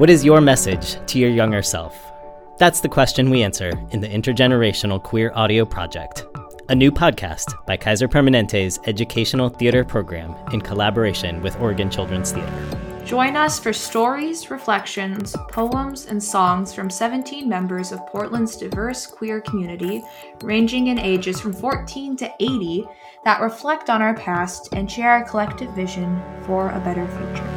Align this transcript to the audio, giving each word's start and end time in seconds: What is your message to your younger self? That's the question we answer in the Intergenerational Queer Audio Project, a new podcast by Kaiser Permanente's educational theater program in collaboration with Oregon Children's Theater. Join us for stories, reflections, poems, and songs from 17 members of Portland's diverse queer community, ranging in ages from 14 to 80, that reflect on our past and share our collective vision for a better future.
What 0.00 0.08
is 0.08 0.24
your 0.24 0.40
message 0.40 0.96
to 1.08 1.18
your 1.18 1.28
younger 1.28 1.60
self? 1.60 2.10
That's 2.56 2.80
the 2.80 2.88
question 2.88 3.28
we 3.28 3.42
answer 3.42 3.70
in 3.90 4.00
the 4.00 4.08
Intergenerational 4.08 5.02
Queer 5.02 5.30
Audio 5.34 5.66
Project, 5.66 6.24
a 6.70 6.74
new 6.74 6.90
podcast 6.90 7.52
by 7.66 7.76
Kaiser 7.76 8.08
Permanente's 8.08 8.78
educational 8.86 9.50
theater 9.50 9.84
program 9.84 10.34
in 10.54 10.62
collaboration 10.62 11.42
with 11.42 11.60
Oregon 11.60 11.90
Children's 11.90 12.32
Theater. 12.32 12.50
Join 13.04 13.36
us 13.36 13.58
for 13.58 13.74
stories, 13.74 14.50
reflections, 14.50 15.36
poems, 15.50 16.06
and 16.06 16.24
songs 16.24 16.72
from 16.72 16.88
17 16.88 17.46
members 17.46 17.92
of 17.92 18.06
Portland's 18.06 18.56
diverse 18.56 19.04
queer 19.04 19.42
community, 19.42 20.02
ranging 20.42 20.86
in 20.86 20.98
ages 20.98 21.38
from 21.38 21.52
14 21.52 22.16
to 22.16 22.32
80, 22.40 22.86
that 23.26 23.42
reflect 23.42 23.90
on 23.90 24.00
our 24.00 24.14
past 24.14 24.72
and 24.72 24.90
share 24.90 25.10
our 25.10 25.24
collective 25.28 25.70
vision 25.74 26.22
for 26.46 26.70
a 26.70 26.80
better 26.80 27.06
future. 27.06 27.49